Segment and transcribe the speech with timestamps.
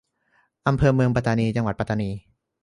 [0.67, 2.09] อำเภอเมืองปัตตานี จังหวัดปัตตานี